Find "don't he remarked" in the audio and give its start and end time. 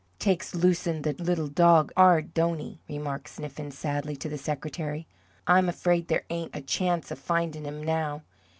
2.33-3.27